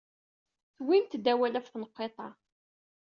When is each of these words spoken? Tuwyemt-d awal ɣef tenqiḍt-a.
Tuwyemt-d 0.75 1.25
awal 1.33 1.57
ɣef 1.57 1.67
tenqiḍt-a. 1.69 2.29